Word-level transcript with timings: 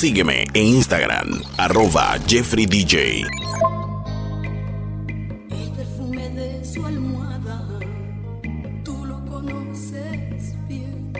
Sígueme 0.00 0.46
en 0.54 0.66
Instagram, 0.66 1.42
arroba 1.58 2.16
Jeffrey. 2.26 2.64
El 5.50 5.70
perfume 5.76 6.30
de 6.30 6.64
su 6.64 6.86
almohada, 6.86 7.68
tú 8.82 9.04
lo 9.04 9.22
conoces 9.26 10.54
bien. 10.66 11.12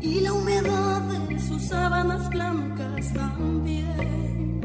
Y 0.00 0.20
la 0.20 0.32
humedad 0.32 1.02
de 1.28 1.38
sus 1.38 1.62
sábanas 1.62 2.30
blancas 2.30 3.12
también. 3.12 4.62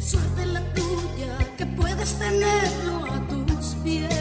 Suerte 0.00 0.46
la 0.46 0.60
tuya 0.74 1.38
que 1.58 1.66
puedes 1.66 2.16
tenerlo 2.20 3.04
a 3.04 3.18
tus 3.26 3.74
pies. 3.82 4.14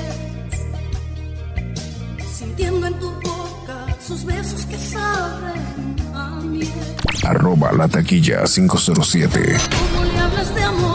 Sintiendo 2.34 2.88
en 2.88 2.99
tu 2.99 3.12
boca 3.12 3.95
sus 4.02 4.26
besos 4.26 4.66
que 4.66 4.80
saben. 4.80 6.05
Arroba 7.23 7.72
la 7.72 7.88
taquilla 7.88 8.44
507. 8.45 9.58
Como 9.91 10.05
le 10.05 10.20
hablas 10.20 10.55
de 10.55 10.63
amor, 10.63 10.95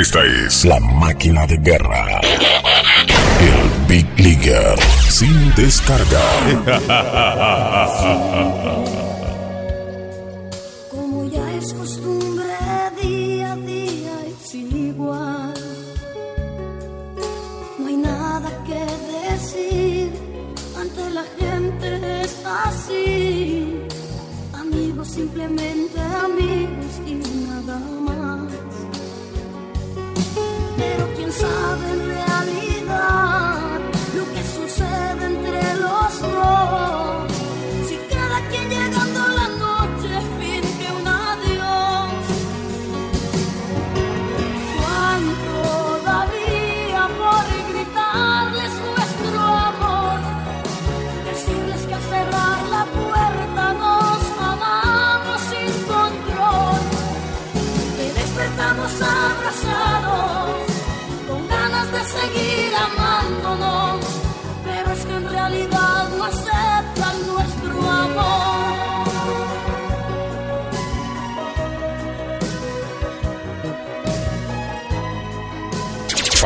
Esta 0.00 0.24
es 0.24 0.64
la 0.64 0.80
máquina 0.80 1.46
de 1.46 1.58
guerra. 1.58 2.22
El 3.38 3.86
Big 3.86 4.06
Leaguer. 4.16 4.78
Sin 5.10 5.54
descarga. 5.54 6.22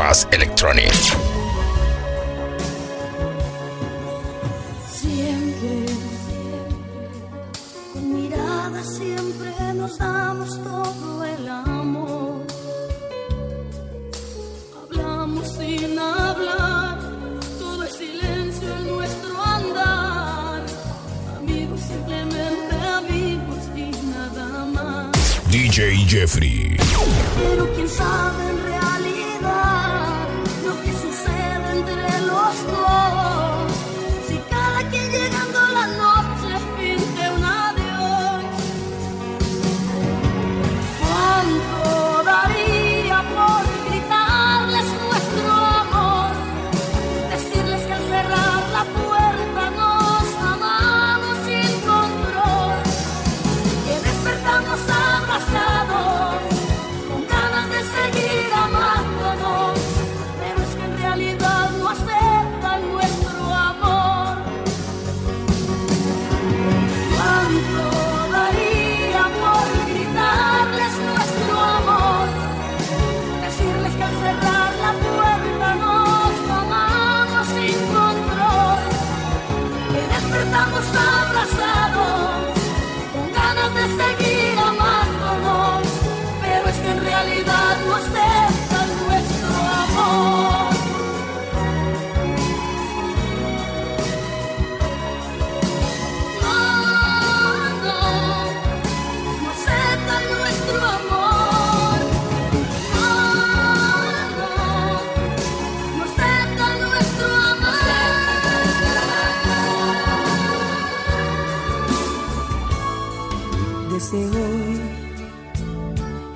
Electronic. 0.05 0.93
Siempre, 4.91 5.85
con 7.91 8.13
mirada 8.13 8.83
siempre 8.83 9.51
nos 9.73 9.97
damos 9.97 10.63
todo 10.63 11.25
el 11.25 11.47
amor. 11.47 12.45
Hablamos 14.83 15.47
sin 15.53 15.97
hablar, 15.97 16.99
todo 17.57 17.83
es 17.83 17.93
silencio 17.93 18.75
en 18.77 18.87
nuestro 18.87 19.43
andar. 19.43 20.61
Amigos, 21.39 21.79
simplemente 21.81 22.75
amigos 22.95 23.63
y 23.75 23.89
nada 24.05 24.65
más. 24.65 25.11
DJ 25.49 25.95
Jeffrey. 26.07 26.77
Pero 27.39 27.73
quién 27.73 27.89
sabe 27.89 28.34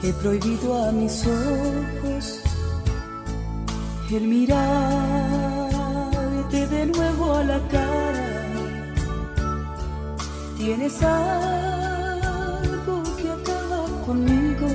he 0.10 0.14
prohibido 0.14 0.88
a 0.88 0.92
mis 0.92 1.28
ojos 1.28 2.40
el 4.12 4.28
mirarte 4.28 4.48
de 6.68 6.86
nuevo 6.88 7.36
a 7.36 7.44
la 7.44 7.60
cara. 7.68 8.26
Tienes 10.58 11.04
algo 11.04 13.04
que 13.18 13.30
acaba 13.30 13.86
conmigo 14.08 14.68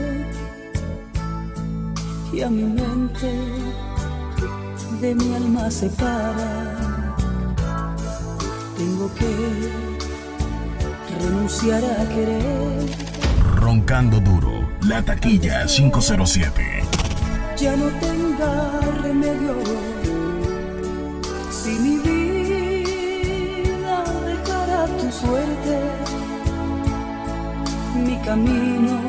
y 2.33 2.43
a 2.43 2.49
mi 2.49 2.63
mente 2.63 3.37
de 5.01 5.17
mi 5.17 5.35
alma 5.35 5.69
separa. 5.71 6.77
Tengo 8.79 9.13
que 9.15 9.71
renunciar 11.21 11.85
a 11.85 12.09
querer 12.09 13.05
Roncando 13.65 14.21
duro, 14.21 14.54
La 14.87 15.03
Taquilla 15.03 15.67
507. 15.67 16.85
ya 17.57 17.75
no 17.75 17.87
tenga 18.01 18.81
remedio. 19.03 19.55
Si 21.51 21.71
mi 21.71 21.97
vida 21.99 24.05
dejara 24.27 24.87
tu 24.99 25.11
suerte, 25.11 25.79
mi 27.95 28.17
camino 28.19 29.01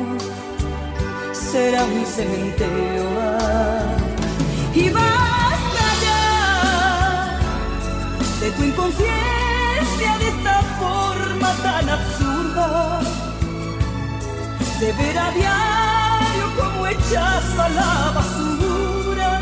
será 1.32 1.84
un 1.84 2.06
cementerio. 2.06 3.04
Y 4.74 4.88
basta 4.88 5.84
ya 6.06 7.38
de 8.40 8.50
tu 8.52 8.62
inconsciencia 8.64 10.18
de 10.20 10.28
esta 10.28 10.62
forma 10.80 11.52
tan 11.62 11.88
absurda 11.88 13.00
de 14.80 14.92
ver 14.92 15.18
a 15.18 15.30
diario 15.30 16.46
como 16.58 16.86
echas 16.86 17.58
a 17.58 17.68
la 17.70 18.12
basura 18.14 19.40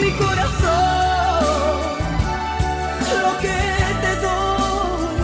mi 0.00 0.10
corazón, 0.12 1.46
lo 3.22 3.38
que 3.38 3.58
te 4.02 4.12
doy 4.26 5.16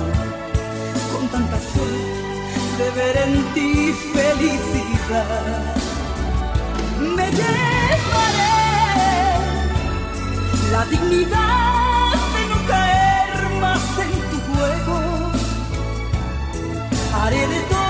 con 1.12 1.28
tanta 1.28 1.58
fe 1.58 2.22
de 2.78 2.90
ver 2.96 3.16
en 3.26 3.34
ti 3.54 3.92
felicidad. 4.14 5.74
Me 7.00 7.26
llevaré 7.38 8.56
la 10.70 10.84
dignidad 10.86 12.14
de 12.34 12.42
no 12.48 12.66
caer 12.66 13.50
más 13.60 13.84
en 14.04 14.12
tu 14.30 14.38
juego. 14.52 14.96
Haré 17.14 17.46
de 17.46 17.60
todo 17.70 17.81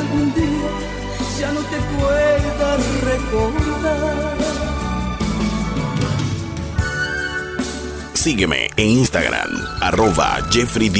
algún 0.00 0.34
día 0.34 0.70
ya 1.38 1.52
no 1.52 1.60
te 1.60 1.76
pueda 1.96 2.76
recordar. 3.02 4.36
Sígueme 8.14 8.68
en 8.76 8.88
Instagram, 8.88 9.50
arroba 9.80 10.38
Jeffrey 10.50 10.90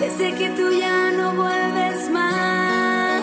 desde 0.00 0.34
que 0.34 0.48
tú 0.50 0.70
ya 0.72 1.12
no 1.12 1.34
vuelves 1.34 2.10
más. 2.10 3.20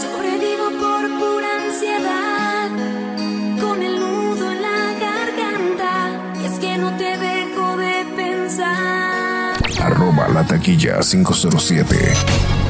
Sobrevivo 0.00 0.66
por 0.80 1.02
pura 1.18 1.48
ansiedad, 1.66 2.70
con 3.60 3.82
el 3.82 3.98
nudo 3.98 4.52
en 4.52 4.62
la 4.62 4.94
garganta. 5.06 5.92
Y 6.40 6.46
es 6.46 6.58
que 6.58 6.78
no 6.78 6.96
te 6.96 7.18
dejo 7.18 7.76
de 7.76 8.06
pensar. 8.16 9.56
Arroba 9.80 10.28
La 10.28 10.46
Taquilla 10.46 11.00
507. 11.00 12.63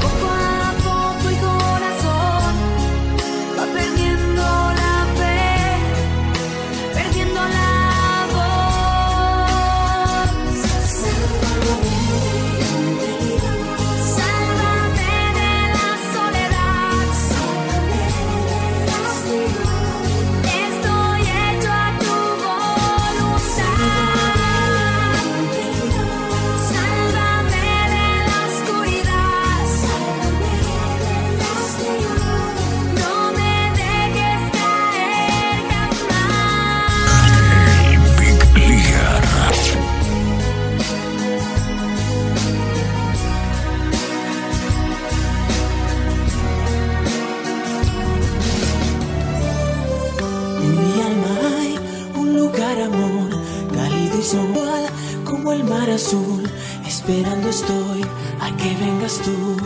El 55.55 55.63
mar 55.63 55.89
azul. 55.89 56.43
Esperando 56.85 57.49
estoy 57.49 58.01
a 58.39 58.55
que 58.57 58.75
vengas 58.75 59.19
tú 59.23 59.57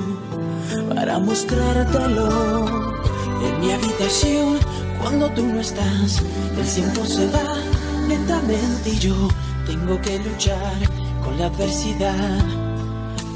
para 0.94 1.20
mostrártelo. 1.20 2.66
En 3.46 3.60
mi 3.62 3.72
habitación, 3.72 4.60
cuando 5.02 5.30
tú 5.32 5.46
no 5.46 5.60
estás, 5.60 6.22
el 6.58 6.68
tiempo 6.74 7.06
se 7.06 7.28
va 7.28 7.56
lentamente 8.08 8.90
y 8.90 9.00
yo 9.00 9.16
tengo 9.66 10.00
que 10.02 10.20
luchar 10.20 10.78
con 11.24 11.38
la 11.40 11.46
adversidad 11.48 12.44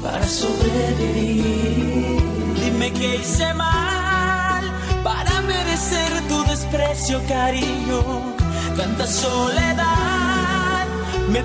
para 0.02 0.26
sobrevivir. 0.26 2.22
Dime 2.60 2.92
que 2.92 3.16
hice 3.16 3.52
mal 3.54 4.64
para 5.02 5.40
merecer 5.42 6.10
tu 6.28 6.42
desprecio, 6.44 7.20
cariño. 7.26 8.02
Tanta 8.76 9.06
soledad 9.06 10.34
me 11.34 11.42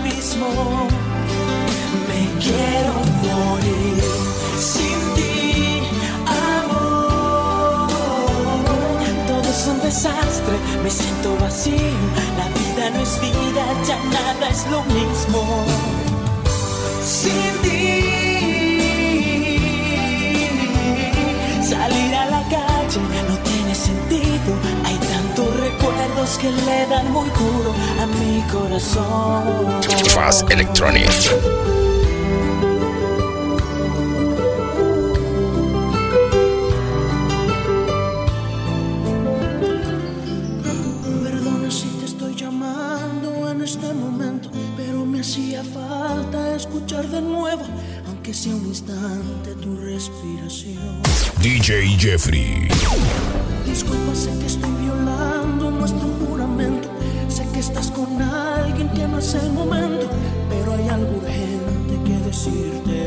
abismo. 0.00 0.88
Me 2.08 2.20
quiero 2.40 2.94
morir 3.24 4.02
sin 4.58 4.98
ti, 5.14 5.82
amor. 6.26 7.88
Todo 9.28 9.48
es 9.48 9.66
un 9.66 9.78
desastre, 9.80 10.56
me 10.82 10.90
siento 10.90 11.36
vacío. 11.40 11.98
La 12.38 12.48
vida 12.58 12.90
no 12.94 13.00
es 13.00 13.20
vida, 13.20 13.64
ya 13.86 13.98
nada 14.16 14.48
es 14.50 14.66
lo 14.70 14.82
mismo 14.84 15.40
sin 17.04 17.52
ti. 17.62 17.80
Salir 21.62 22.09
que 26.38 26.50
le 26.50 26.86
dan 26.86 27.10
muy 27.12 27.28
duro 27.30 27.74
a 28.00 28.06
mi 28.06 28.42
corazón. 28.52 29.82
Fast 30.14 30.50
Electronic. 30.50 31.08
Perdona 41.22 41.70
si 41.70 41.86
te 41.98 42.04
estoy 42.04 42.34
llamando 42.34 43.50
en 43.50 43.62
este 43.62 43.92
momento, 43.92 44.50
pero 44.76 45.04
me 45.04 45.20
hacía 45.20 45.64
falta 45.64 46.54
escuchar 46.54 47.06
de 47.08 47.22
nuevo, 47.22 47.64
aunque 48.06 48.32
sea 48.34 48.54
un 48.54 48.66
instante, 48.66 49.54
tu 49.60 49.76
respiración. 49.76 51.02
DJ 51.42 51.96
Jeffrey. 51.98 52.68
Disculpa, 53.64 54.14
sé 54.14 54.30
que 54.38 54.46
estoy 54.46 54.70
violando 54.82 55.70
nuestro 55.70 56.19
estás 57.60 57.90
con 57.90 58.20
alguien 58.22 58.88
que 58.88 59.06
no 59.06 59.18
es 59.18 59.34
el 59.34 59.52
momento, 59.52 60.06
pero 60.48 60.72
hay 60.72 60.88
algo 60.88 61.18
urgente 61.18 61.94
que 62.06 62.16
decirte 62.24 62.99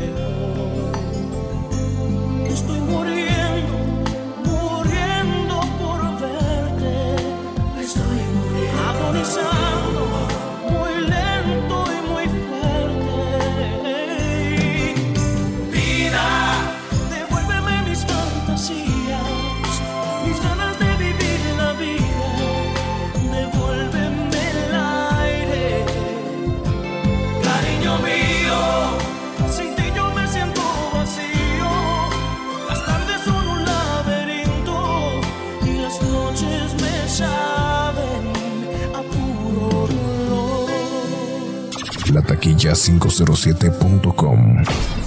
lataquilla507.com. 42.44 45.03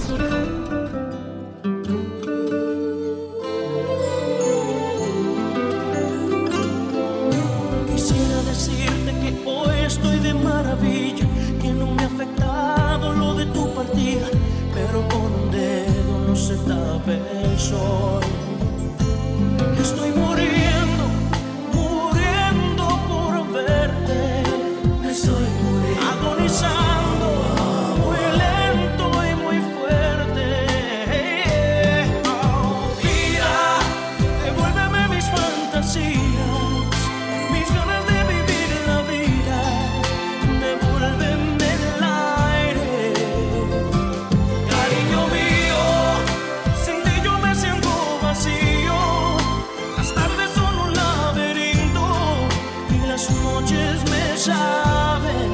saben 54.47 55.51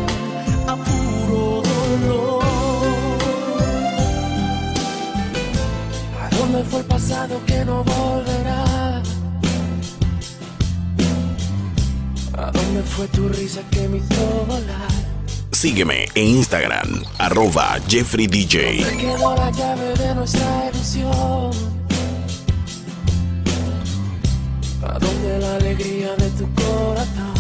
a 0.68 0.76
puro 0.88 1.62
dolor. 1.72 2.44
¿A 6.24 6.30
dónde 6.38 6.64
fue 6.70 6.80
el 6.80 6.86
pasado 6.86 7.42
que 7.48 7.66
no 7.66 7.84
volverá? 7.84 9.02
¿A 12.38 12.52
dónde 12.52 12.82
fue 12.84 13.08
tu 13.08 13.30
risa 13.30 13.62
que 13.72 13.88
me 13.88 13.98
hizo 13.98 14.46
volar? 14.48 14.94
Sígueme 15.52 16.08
en 16.16 16.28
Instagram, 16.42 16.90
arroba 17.18 17.78
Jeffrey 17.88 18.28
DJ. 18.28 18.86
Me 18.86 18.98
quedó 18.98 19.36
la 19.36 19.50
llave 19.52 19.94
de 19.96 20.16
nuestra 20.16 20.70
ilusión. 20.70 21.52
¿A 24.86 25.00
dónde 25.00 25.40
la 25.40 25.56
alegría 25.56 26.12
de 26.18 26.30
tu 26.32 26.46
corazón? 26.56 27.33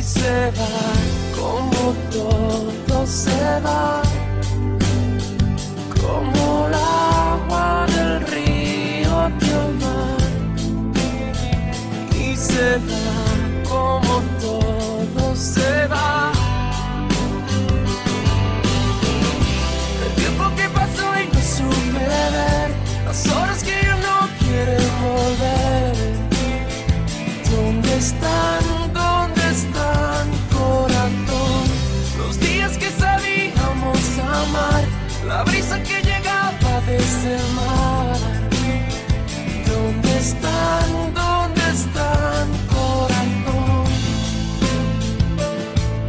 Y 0.00 0.02
se 0.02 0.50
va 0.52 0.66
como 1.38 1.92
todo 2.10 3.06
se 3.06 3.60
va. 3.60 4.00
Como 6.00 6.68
el 6.68 6.74
agua 6.74 7.84
del 7.94 8.26
río 8.28 9.10
hacia 9.20 9.66
el 9.66 9.74
mar. 9.84 10.20
Y 12.18 12.34
se 12.34 12.78
va 12.78 13.68
como 13.68 14.22
todo 14.40 15.36
se 15.36 15.86
va. 15.88 16.32
El 20.06 20.12
tiempo 20.14 20.44
que 20.56 20.66
pasó 20.70 21.20
y 21.20 21.26
no 21.26 21.42
supe 21.42 21.98
ver 21.98 22.70
Las 23.04 23.26
horas 23.26 23.62
que 23.62 23.89
La 35.26 35.44
brisa 35.44 35.82
que 35.82 36.00
llegaba 36.02 36.80
desde 36.86 37.36
el 37.36 37.52
mar 37.54 38.16
¿Dónde 39.68 40.18
están? 40.18 41.14
¿Dónde 41.14 41.60
están, 41.70 42.48
corazón? 42.72 43.84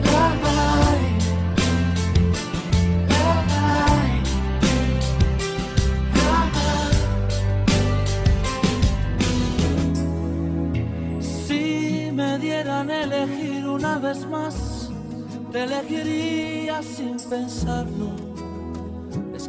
Ay, 0.07 0.39
ay. 11.13 11.21
Si 11.21 12.11
me 12.13 12.39
dieran 12.39 12.89
elegir 12.89 13.67
una 13.67 13.99
vez 13.99 14.25
más, 14.25 14.89
te 15.51 15.63
elegiría 15.65 16.81
sin 16.81 17.17
pensarlo. 17.29 18.20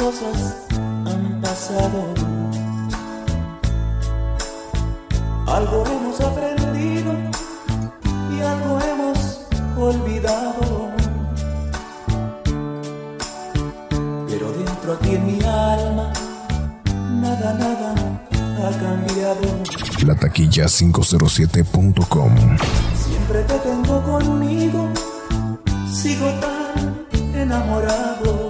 Cosas 0.00 0.56
han 1.06 1.40
pasado. 1.42 2.00
Algo 5.46 5.84
hemos 5.86 6.20
aprendido 6.20 7.12
y 8.34 8.40
algo 8.40 8.78
hemos 8.90 9.18
olvidado. 9.76 10.90
Pero 14.28 14.52
dentro 14.52 14.92
aquí 14.94 15.14
en 15.16 15.26
mi 15.26 15.38
alma, 15.44 16.12
nada, 17.24 17.52
nada 17.54 17.94
ha 18.64 18.70
cambiado. 18.78 19.46
La 20.06 20.14
taquilla 20.14 20.64
507.com. 20.64 22.32
Siempre 23.04 23.42
te 23.42 23.58
tengo 23.58 24.02
conmigo, 24.02 24.88
sigo 25.92 26.26
tan 26.40 27.06
enamorado. 27.34 28.49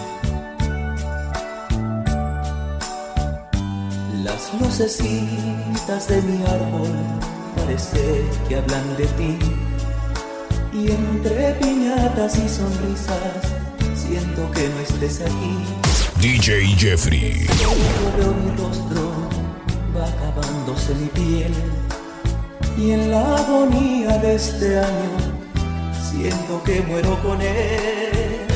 Lucecitas 4.61 6.07
de 6.07 6.21
mi 6.21 6.43
árbol 6.45 6.91
parece 7.55 8.23
que 8.47 8.55
hablan 8.55 8.97
de 8.97 9.05
ti. 9.17 9.37
Y 10.73 10.91
entre 10.91 11.53
piñatas 11.53 12.37
y 12.37 12.47
sonrisas 12.47 13.43
siento 13.95 14.49
que 14.51 14.69
no 14.69 14.79
estés 14.79 15.21
aquí. 15.21 15.53
DJ 16.21 16.75
Jeffrey. 16.77 17.47
Cuando 17.47 18.17
veo 18.17 18.33
mi 18.41 18.49
rostro, 18.57 19.11
va 19.95 20.07
acabándose 20.07 20.93
mi 20.95 21.07
piel. 21.07 21.53
Y 22.77 22.91
en 22.91 23.11
la 23.11 23.37
agonía 23.37 24.17
de 24.19 24.35
este 24.35 24.79
año, 24.79 25.17
siento 26.09 26.63
que 26.63 26.81
muero 26.81 27.21
con 27.21 27.41
él. 27.41 28.47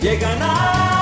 Llega 0.00 0.34
Navidad 0.36 0.93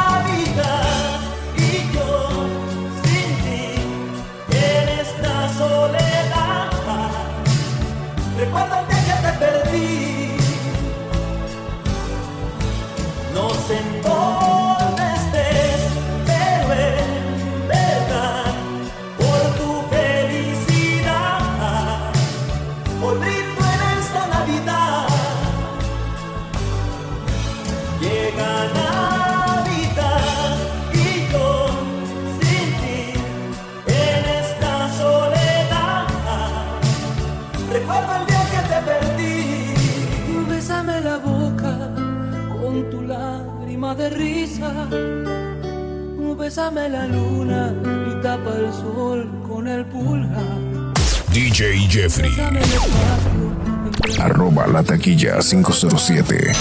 Arroba 55.02 55.34
la 55.34 55.40
taquilla 55.40 55.40
507. 55.40 56.52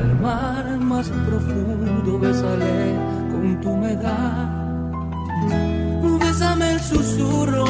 el 0.00 0.14
mar 0.20 0.78
más 0.78 1.08
profundo. 1.08 2.18
Bésale 2.20 2.94
con 3.32 3.60
tu 3.60 3.70
humedad. 3.70 4.48
Bésame 6.20 6.72
el 6.72 6.80
susurro 6.80 7.64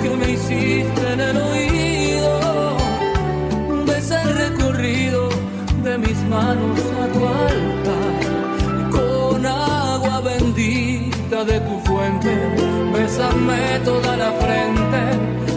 que 0.00 0.10
me 0.16 0.30
hiciste 0.32 1.12
en 1.12 1.20
el 1.20 1.36
oído. 1.36 2.76
Besa 3.86 4.22
el 4.22 4.36
recorrido 4.36 5.28
de 5.82 5.98
mis 5.98 6.18
manos 6.28 6.80
a 7.02 7.06
tu 7.12 7.26
altar. 7.26 8.14
Con 8.90 9.44
agua 9.44 10.20
bendita 10.20 11.44
de 11.44 11.60
tu 11.60 11.80
fuente, 11.80 12.32
bésame 12.94 13.80
toda 13.84 14.16
la 14.16 14.30
frente 14.32 15.02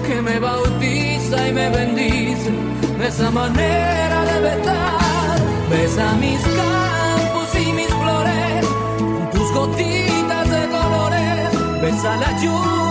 que 0.07 0.21
me 0.21 0.39
bautiza 0.39 1.47
y 1.47 1.53
me 1.53 1.69
bendice. 1.69 2.78
Esa 3.09 3.31
manera 3.31 4.23
de 4.23 4.39
besar, 4.39 5.39
besa 5.67 6.13
mis 6.17 6.39
campos 6.41 7.55
y 7.55 7.73
mis 7.73 7.87
flores 7.87 8.65
con 8.99 9.31
tus 9.31 9.51
gotitas 9.51 10.47
de 10.47 10.67
colores. 10.69 11.81
Besa 11.81 12.15
la 12.17 12.39
lluvia 12.39 12.88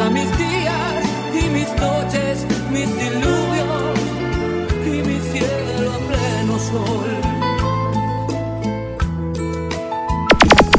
hasta 0.00 0.10
mis 0.10 0.38
días 0.38 1.04
y 1.34 1.48
mis 1.50 1.68
noches, 1.76 2.46
mis 2.70 2.88
diluvios 2.96 3.98
y 4.86 5.02
mi 5.06 5.20
cielo 5.20 5.92
a 5.92 5.98
pleno 6.08 6.58
sol. 6.58 7.10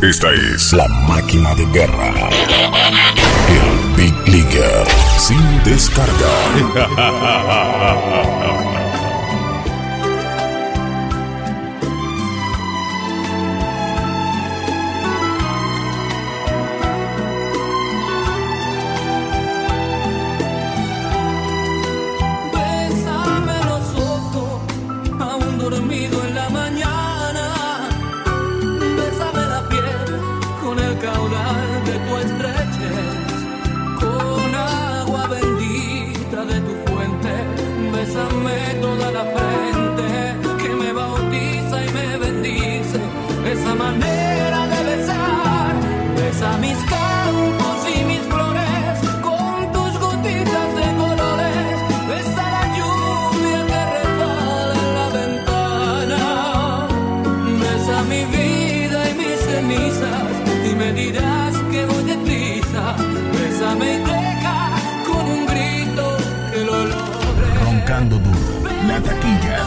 Esta 0.02 0.34
es 0.34 0.74
la 0.74 0.88
máquina 1.08 1.54
de 1.54 1.66
guerra. 1.68 2.30
El 3.50 3.96
Big 3.96 4.16
Leaguer 4.28 4.88
sin 5.18 5.64
descarga. 5.64 6.32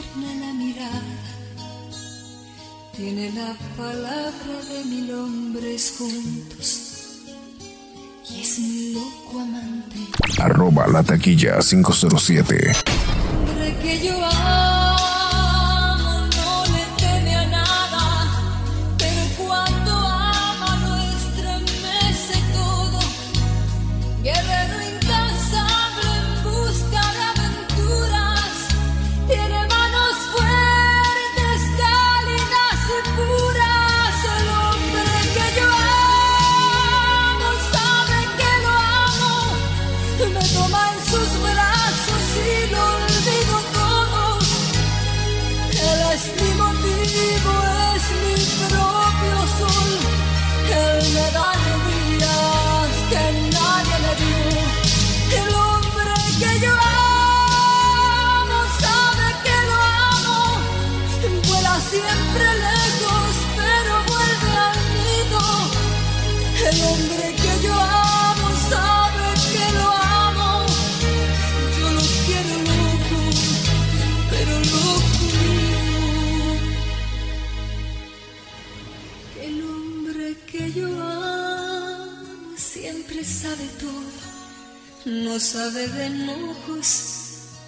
tierna 0.00 0.46
la 0.46 0.52
mirada, 0.52 1.02
tiene 2.96 3.30
la 3.32 3.54
palabra 3.76 4.64
de 4.68 4.84
mil 4.84 5.12
hombres 5.12 5.94
juntos 5.98 6.90
y 8.30 8.40
es 8.42 8.58
mi 8.58 8.92
loco 8.94 9.40
amante. 9.40 9.96
Arroba 10.38 10.86
la 10.86 11.02
taquilla 11.02 11.58
507. 11.58 12.72
Que 13.82 14.06
yo 14.06 14.24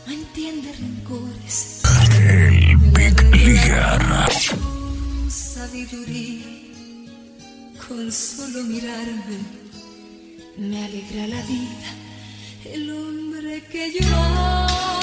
no 0.06 0.12
entiende 0.12 0.72
rencores. 0.72 1.82
El 2.18 2.76
Big 2.78 3.22
Ligar. 3.34 4.32
Sabiduría, 5.28 6.46
con 7.86 8.10
solo 8.10 8.62
mirarme, 8.64 9.38
me 10.56 10.84
alegra 10.84 11.26
la 11.26 11.42
vida. 11.42 11.94
El 12.64 12.90
hombre 12.90 13.62
que 13.70 13.92
yo. 14.00 14.16
amo. 14.16 15.01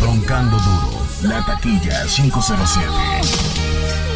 Roncando 0.00 0.56
duro, 0.58 1.06
la 1.22 1.44
taquilla 1.44 2.04
507. 2.06 2.88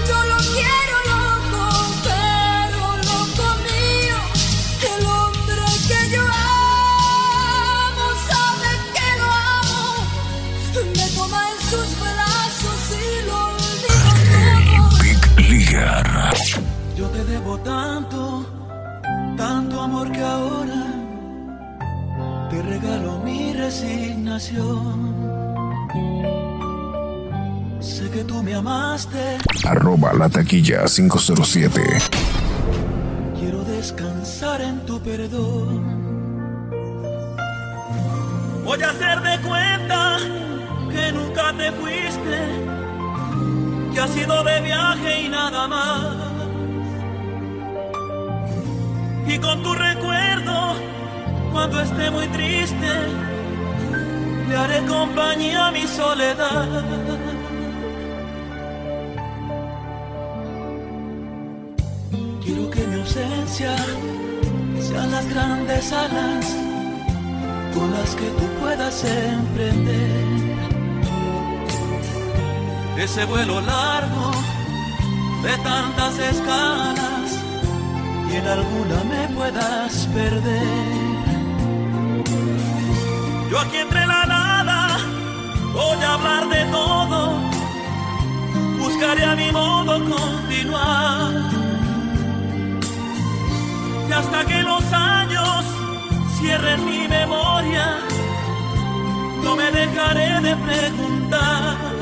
Yo 0.08 0.18
lo 0.24 0.36
quiero 0.54 0.96
loco, 1.12 1.64
pero 2.02 2.80
loco 3.08 3.46
mío, 3.66 4.18
el 4.92 5.06
hombre 5.06 5.64
que 5.88 6.00
yo 6.10 6.22
amo 6.22 8.06
sabe 8.28 8.70
que 8.94 9.08
lo 9.20 9.28
amo, 9.62 9.84
me 10.96 11.06
toma 11.16 11.40
en 11.52 11.58
sus 11.70 11.88
brazos 12.00 12.80
y 12.90 13.26
lo 13.26 13.36
olvido. 13.46 14.80
Big 15.02 15.48
Ligar. 15.48 16.34
Yo 16.96 17.06
te 17.08 17.24
debo 17.24 17.58
tanto, 17.58 18.20
tanto 19.36 19.80
amor 19.80 20.10
que 20.10 20.22
ahora 20.22 20.95
te 22.56 22.62
regalo 22.62 23.18
mi 23.18 23.52
resignación. 23.52 25.14
Sé 27.80 28.10
que 28.10 28.24
tú 28.24 28.42
me 28.42 28.54
amaste. 28.54 29.36
Arroba 29.62 30.14
la 30.14 30.30
taquilla 30.30 30.86
507. 30.86 31.82
Quiero 33.38 33.62
descansar 33.64 34.62
en 34.62 34.80
tu 34.86 34.98
perdón. 35.02 35.84
Voy 38.64 38.82
a 38.82 38.88
hacer 38.88 39.20
de 39.20 39.38
cuenta 39.46 40.16
que 40.90 41.12
nunca 41.12 41.52
te 41.58 41.70
fuiste, 41.72 42.38
que 43.92 44.00
has 44.00 44.10
sido 44.12 44.42
de 44.44 44.60
viaje 44.62 45.20
y 45.24 45.28
nada 45.28 45.68
más. 45.68 46.16
Y 49.28 49.38
con 49.40 49.62
tu 49.62 49.74
recuerdo 49.74 50.95
cuando 51.56 51.80
esté 51.80 52.10
muy 52.10 52.28
triste, 52.28 52.90
le 54.46 54.56
haré 54.56 54.84
compañía 54.84 55.68
a 55.68 55.70
mi 55.70 55.86
soledad. 55.86 56.84
Quiero 62.44 62.70
que 62.70 62.86
mi 62.86 63.00
ausencia 63.00 63.74
sean 64.86 65.10
las 65.10 65.26
grandes 65.30 65.92
alas 65.94 66.44
con 67.74 67.90
las 67.90 68.14
que 68.14 68.28
tú 68.38 68.46
puedas 68.60 69.02
emprender 69.04 70.26
ese 72.98 73.24
vuelo 73.24 73.62
largo 73.62 74.30
de 75.42 75.56
tantas 75.70 76.18
escalas 76.18 77.28
y 78.30 78.36
en 78.40 78.46
alguna 78.46 78.98
me 79.10 79.34
puedas 79.34 80.06
perder. 80.08 81.05
Yo 83.50 83.58
aquí 83.60 83.78
entre 83.78 84.06
la 84.06 84.26
nada 84.26 84.98
voy 85.72 85.98
a 86.02 86.14
hablar 86.14 86.48
de 86.48 86.64
todo, 86.66 87.40
buscaré 88.78 89.24
a 89.24 89.36
mi 89.36 89.52
modo 89.52 89.92
continuar. 90.04 91.32
Y 94.08 94.12
hasta 94.12 94.44
que 94.46 94.62
los 94.62 94.84
años 94.92 95.64
cierren 96.38 96.84
mi 96.84 97.06
memoria, 97.06 97.98
no 99.44 99.56
me 99.56 99.70
dejaré 99.70 100.40
de 100.40 100.56
preguntar. 100.56 101.95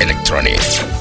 Electronic. 0.00 0.97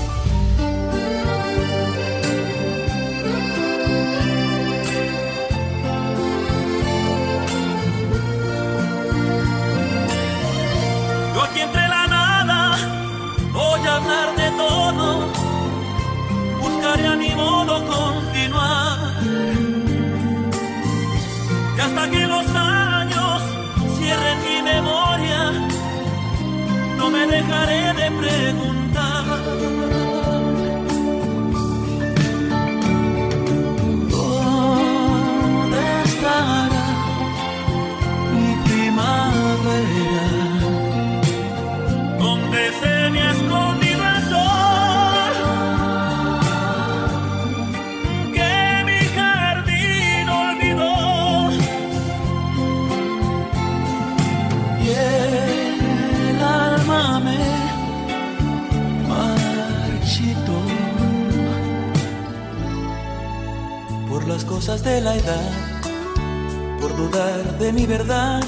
Por 66.82 66.96
dudar 66.96 67.58
de 67.60 67.72
mi 67.72 67.86
verdad. 67.86 68.42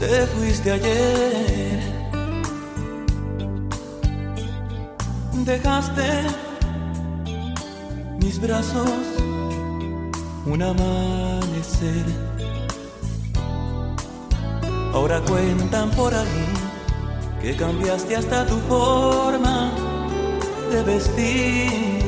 Te 0.00 0.26
fuiste 0.26 0.72
ayer. 0.72 1.92
dejaste 5.44 6.02
mis 8.20 8.40
brazos 8.40 8.90
un 10.46 10.62
amanecer. 10.62 12.04
Ahora 14.92 15.20
cuentan 15.20 15.90
por 15.90 16.14
ahí 16.14 16.46
que 17.40 17.56
cambiaste 17.56 18.16
hasta 18.16 18.46
tu 18.46 18.56
forma 18.68 19.72
de 20.70 20.82
vestir. 20.82 22.01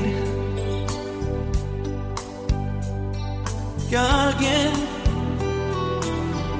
Que 3.95 3.99
alguien 3.99 4.73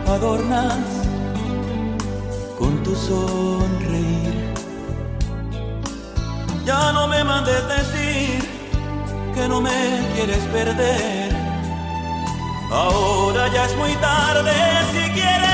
adornas 0.07 0.87
con 2.57 2.81
tu 2.85 2.95
sonreír. 2.95 4.55
Ya 6.65 6.93
no 6.93 7.09
me 7.09 7.25
mandes 7.25 7.67
decir 7.67 8.39
que 9.35 9.49
no 9.49 9.61
me 9.61 9.73
quieres 10.15 10.45
perder. 10.53 11.35
Ahora 12.71 13.49
ya 13.53 13.65
es 13.65 13.77
muy 13.79 13.95
tarde, 13.95 14.53
si 14.93 15.11
quieres 15.11 15.54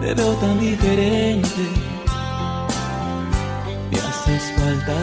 te 0.00 0.14
veo 0.14 0.34
tan 0.34 0.58
diferente. 0.60 1.62
Me 3.90 3.98
haces 3.98 4.52
falta 4.56 4.94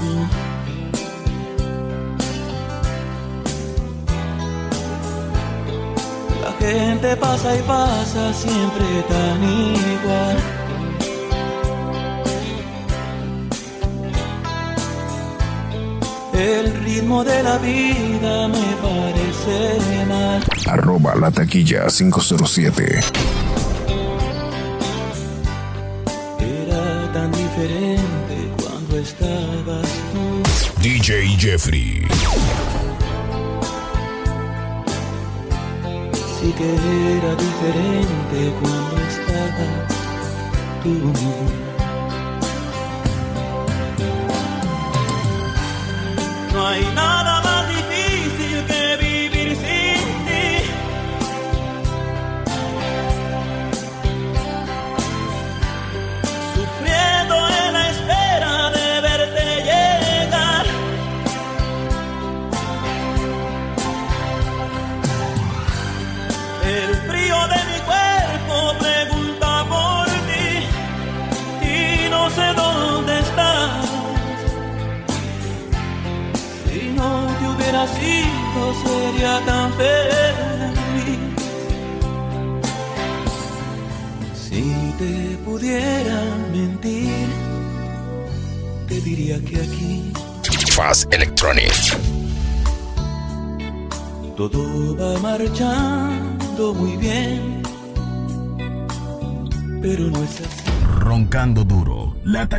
tú. 0.00 0.44
Gente 6.60 7.14
pasa 7.16 7.58
y 7.58 7.62
pasa 7.62 8.32
siempre 8.32 8.86
tan 9.06 9.44
igual. 9.44 10.36
El 16.32 16.84
ritmo 16.84 17.22
de 17.22 17.42
la 17.42 17.58
vida 17.58 18.48
me 18.48 18.76
parece 18.80 20.04
mal. 20.08 20.42
Arroba 20.66 21.14
la 21.16 21.30
taquilla 21.30 21.86
507. 21.88 23.00
Jeffrey. 31.44 32.00
Sí 36.40 36.48
que 36.56 36.68
era 37.18 37.32
diferente 37.34 38.38
cuando 38.62 38.96
estabas 39.12 39.84
tú. 40.82 41.12
No 46.54 46.66
hay 46.66 46.82
nada 46.94 47.03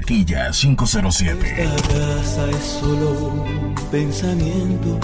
taquilla 0.05 0.51
507. 0.51 1.63
Esta 1.63 1.87
casa 1.87 2.49
es 2.51 2.63
solo 2.79 3.09
un 3.11 3.75
pensamiento 3.91 4.99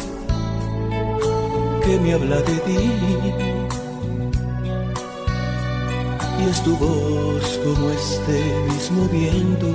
que 1.83 1.99
me 1.99 2.13
habla 2.13 2.37
de 2.37 2.55
ti. 2.67 2.91
Y 6.39 6.49
es 6.49 6.63
tu 6.63 6.77
voz 6.77 7.59
como 7.63 7.89
este 7.89 8.37
mismo 8.69 9.07
viento 9.09 9.67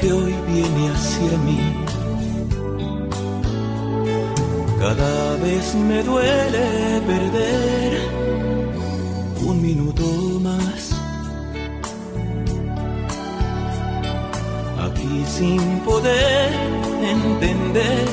que 0.00 0.12
hoy 0.12 0.34
viene 0.48 0.88
hacia 0.90 1.38
mí. 1.46 1.60
Cada 4.80 5.36
vez 5.36 5.74
me 5.76 6.02
duele 6.02 7.00
perder 7.06 7.92
un 9.46 9.62
minuto 9.62 9.91
Sin 15.26 15.80
poder 15.80 16.52
entender 17.02 18.08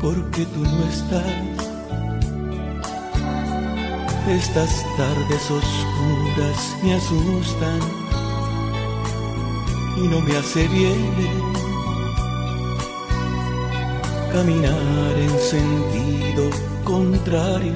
por 0.00 0.14
qué 0.30 0.44
tú 0.46 0.60
no 0.60 0.84
estás. 0.88 1.60
Estas 4.28 4.84
tardes 4.96 5.50
oscuras 5.50 6.76
me 6.82 6.94
asustan 6.94 7.80
y 9.96 10.08
no 10.08 10.20
me 10.20 10.36
hace 10.36 10.68
bien 10.68 11.50
caminar 14.32 15.14
en 15.16 15.38
sentido 15.38 16.50
contrario 16.84 17.74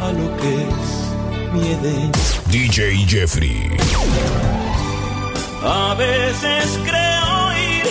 a 0.00 0.12
lo 0.12 0.36
que 0.38 0.54
es 0.68 1.02
mi 1.52 1.72
Edén. 1.72 2.12
DJ 2.50 3.06
Jeffrey. 3.06 4.61
A 5.64 5.94
veces 5.94 6.80
creo 6.84 7.46
oír 7.46 7.84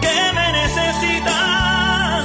que 0.00 0.32
me 0.34 0.52
necesitas. 0.52 2.24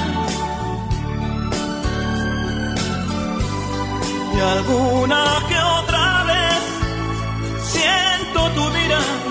Y 4.34 4.40
alguna 4.40 5.24
que 5.48 5.58
otra 5.58 6.24
vez 6.24 6.62
siento 7.62 8.50
tu 8.54 8.70
mirada. 8.70 9.21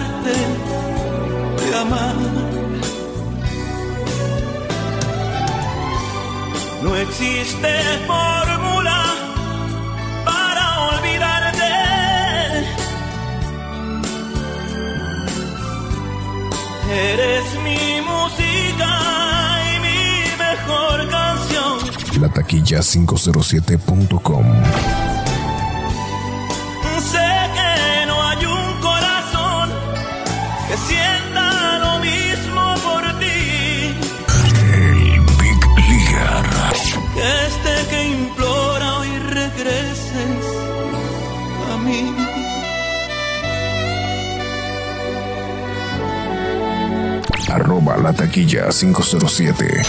De 0.00 1.76
amar. 1.76 2.14
No 6.82 6.96
existe 6.96 7.82
fórmula 8.06 9.04
para 10.24 10.80
olvidarte. 10.90 11.72
Eres 16.90 17.44
mi 17.64 18.00
música 18.00 18.90
y 19.74 19.80
mi 19.80 20.24
mejor 20.38 21.08
canción. 21.10 21.78
La 22.20 22.28
taquilla 22.28 22.78
507.com. 22.78 24.46
la 48.02 48.12
taquilla 48.12 48.68
507. 48.70 49.82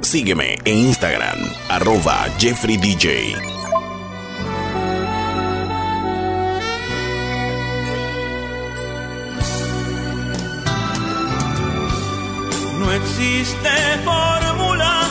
Sígueme 0.00 0.56
en 0.64 0.78
Instagram, 0.78 1.38
arroba 1.68 2.26
Jeffrey 2.38 2.76
DJ. 2.76 3.34
No 12.78 12.92
existe 12.92 13.70
fórmula 14.04 15.08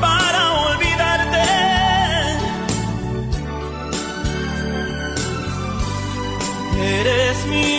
para 0.00 0.52
olvidarte. 0.52 1.44
Eres 6.80 7.46
mi 7.46 7.77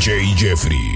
DJ 0.00 0.34
Jeffrey. 0.34 0.89